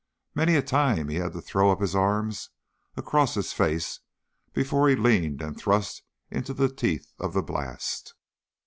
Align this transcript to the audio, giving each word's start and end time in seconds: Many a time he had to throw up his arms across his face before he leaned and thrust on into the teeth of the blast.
Many 0.33 0.55
a 0.55 0.63
time 0.63 1.09
he 1.09 1.17
had 1.17 1.33
to 1.33 1.41
throw 1.43 1.69
up 1.69 1.79
his 1.79 1.93
arms 1.95 2.49
across 2.97 3.35
his 3.35 3.53
face 3.53 3.99
before 4.51 4.89
he 4.89 4.95
leaned 4.95 5.43
and 5.43 5.55
thrust 5.55 6.01
on 6.31 6.39
into 6.39 6.55
the 6.55 6.73
teeth 6.73 7.13
of 7.19 7.33
the 7.33 7.43
blast. 7.43 8.15